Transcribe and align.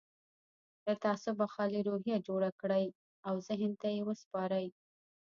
له 0.85 0.93
تعصبه 1.03 1.45
خالي 1.53 1.79
روحيه 1.89 2.17
جوړه 2.27 2.49
کړئ 2.61 2.85
او 3.27 3.35
ذهن 3.47 3.71
ته 3.81 3.87
يې 3.95 4.01
وسپارئ. 4.09 4.67